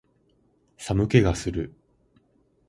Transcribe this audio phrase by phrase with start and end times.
[0.77, 1.75] 寒気がする